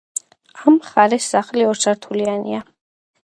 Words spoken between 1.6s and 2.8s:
ორსართულიანია.